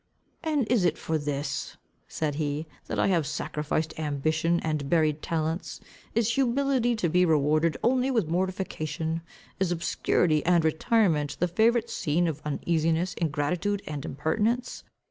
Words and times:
"And 0.43 0.65
is 0.71 0.83
it 0.83 0.97
for 0.97 1.19
this," 1.19 1.77
said 2.07 2.33
he, 2.41 2.65
"that 2.87 2.97
I 2.97 3.05
have 3.09 3.27
sacrificed 3.27 3.99
ambition, 3.99 4.59
and 4.61 4.89
buried 4.89 5.21
talents? 5.21 5.79
Is 6.15 6.33
humility 6.33 6.95
to 6.95 7.07
be 7.07 7.23
rewarded 7.23 7.77
only 7.83 8.09
with 8.09 8.27
mortification? 8.27 9.21
Is 9.59 9.71
obscurity 9.71 10.43
and 10.43 10.65
retirement 10.65 11.37
the 11.39 11.47
favourite 11.47 11.91
scene 11.91 12.27
of 12.27 12.41
uneasiness, 12.43 13.13
ingratitude, 13.13 13.83
and 13.85 14.03
impertinence? 14.03 14.83